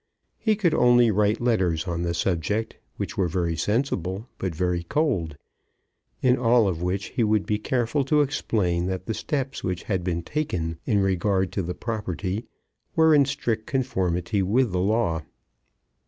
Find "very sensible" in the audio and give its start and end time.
3.27-4.27